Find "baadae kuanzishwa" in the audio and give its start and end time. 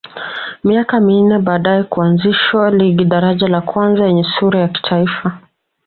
1.39-2.71